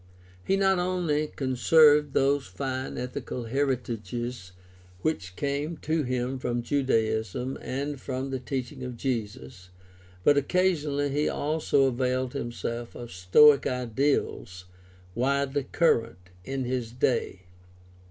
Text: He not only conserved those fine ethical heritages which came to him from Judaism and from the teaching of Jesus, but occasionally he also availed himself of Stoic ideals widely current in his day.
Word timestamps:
He 0.43 0.57
not 0.57 0.79
only 0.79 1.27
conserved 1.27 2.13
those 2.15 2.47
fine 2.47 2.97
ethical 2.97 3.43
heritages 3.43 4.51
which 5.01 5.35
came 5.35 5.77
to 5.77 6.01
him 6.01 6.39
from 6.39 6.63
Judaism 6.63 7.55
and 7.61 8.01
from 8.01 8.31
the 8.31 8.39
teaching 8.39 8.83
of 8.83 8.97
Jesus, 8.97 9.69
but 10.23 10.37
occasionally 10.37 11.09
he 11.09 11.29
also 11.29 11.83
availed 11.83 12.33
himself 12.33 12.95
of 12.95 13.11
Stoic 13.11 13.67
ideals 13.67 14.65
widely 15.13 15.65
current 15.65 16.31
in 16.43 16.63
his 16.63 16.91
day. 16.93 17.43